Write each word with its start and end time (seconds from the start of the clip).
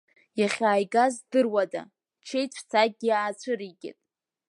Иахьааигаз 0.39 1.13
здыруада, 1.19 1.81
чеиҵәцакгьы 2.25 3.09
аацәыригеит. 3.13 3.97